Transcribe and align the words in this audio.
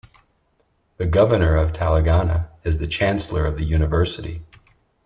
The 0.97 1.05
Governor 1.05 1.55
of 1.55 1.73
Telangana 1.73 2.47
is 2.63 2.79
the 2.79 2.87
Chancellor 2.87 3.45
of 3.45 3.57
the 3.57 3.65
university. 3.65 4.41